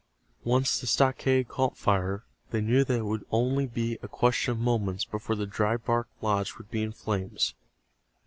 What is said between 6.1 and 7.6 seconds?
lodge would be in flames.